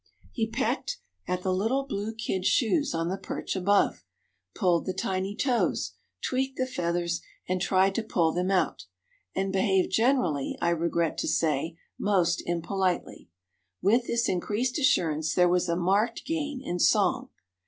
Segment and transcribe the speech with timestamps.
[0.31, 0.97] He pecked
[1.27, 4.03] at the little blue kid shoes on the perch above,
[4.55, 5.93] pulled the tiny toes,
[6.27, 8.85] tweaked the feathers and tried to pull them out,
[9.35, 13.29] and behaved generally, I regret to say, most impolitely.
[13.83, 17.29] With this increased assurance there was a marked gain in song.